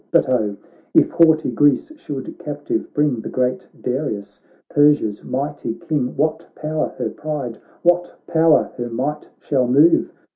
But 0.09 0.27
oh, 0.29 0.57
if 0.95 1.11
haughty 1.11 1.51
Greece 1.51 1.91
should 1.95 2.39
captive 2.39 2.91
bring 2.91 3.21
The 3.21 3.29
great 3.29 3.67
Darius, 3.79 4.41
Persia's 4.67 5.23
mighty 5.23 5.75
King, 5.75 6.15
What 6.17 6.47
power 6.55 6.95
her 6.97 7.11
pride, 7.11 7.59
what 7.83 8.15
power 8.25 8.71
her 8.79 8.89
might 8.89 9.29
shall 9.39 9.67
move 9.67 10.11